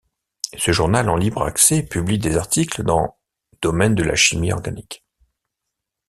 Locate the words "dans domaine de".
2.81-4.01